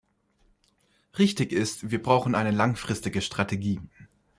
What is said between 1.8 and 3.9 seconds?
wir brauchen eine langfristige Strategie.